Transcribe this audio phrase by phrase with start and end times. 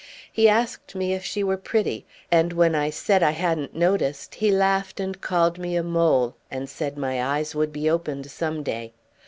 [0.33, 4.49] He asked me if she were pretty; and when I said I hadn't noticed, he
[4.49, 8.93] laughed and called me a mole, and said my eyes would be opened some day.